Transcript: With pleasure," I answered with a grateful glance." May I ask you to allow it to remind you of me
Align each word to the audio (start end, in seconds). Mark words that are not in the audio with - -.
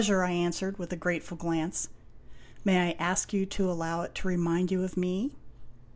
With 0.01 0.07
pleasure," 0.07 0.23
I 0.23 0.31
answered 0.31 0.79
with 0.79 0.91
a 0.91 0.95
grateful 0.95 1.37
glance." 1.37 1.87
May 2.65 2.89
I 2.89 2.95
ask 2.97 3.33
you 3.33 3.45
to 3.45 3.69
allow 3.69 4.01
it 4.01 4.15
to 4.15 4.27
remind 4.27 4.71
you 4.71 4.81
of 4.81 4.97
me 4.97 5.35